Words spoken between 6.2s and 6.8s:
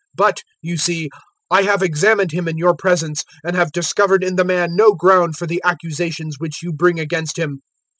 which you